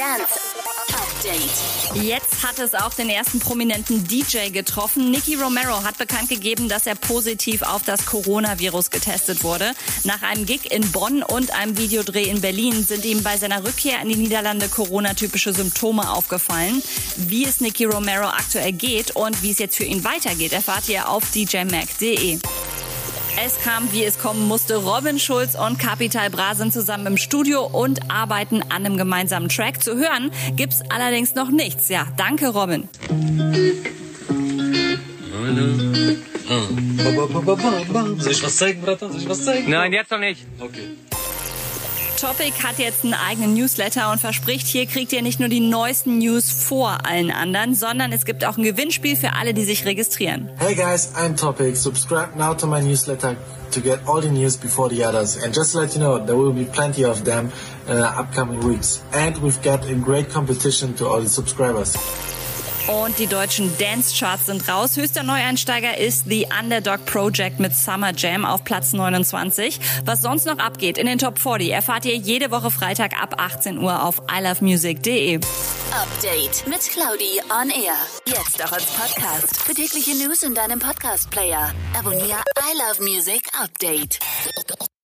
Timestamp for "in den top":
70.98-71.38